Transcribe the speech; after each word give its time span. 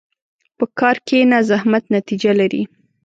په 0.57 0.65
کار 0.79 0.95
کښېنه، 1.07 1.37
زحمت 1.49 1.83
نتیجه 1.95 2.31
لري. 2.39 2.61